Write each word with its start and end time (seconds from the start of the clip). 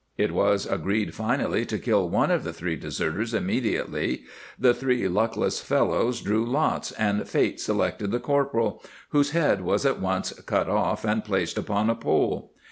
It 0.17 0.31
was 0.31 0.65
agreed 0.65 1.13
finally 1.13 1.63
to 1.67 1.77
kill 1.77 2.09
one 2.09 2.31
of 2.31 2.43
the 2.43 2.51
three 2.51 2.75
deserters 2.75 3.35
immediately; 3.35 4.23
the 4.57 4.73
three 4.73 5.07
luckless 5.07 5.59
fellows 5.61 6.21
drew 6.21 6.43
lots 6.43 6.91
and 6.93 7.27
fate 7.29 7.59
selected 7.59 8.09
the 8.09 8.19
corporal, 8.19 8.81
whose 9.09 9.29
head 9.29 9.61
was 9.61 9.85
at 9.85 9.99
once 9.99 10.33
cut 10.47 10.67
off 10.67 11.05
and 11.05 11.23
placed 11.23 11.55
upon 11.55 11.87
a 11.87 11.93
pole. 11.95 12.51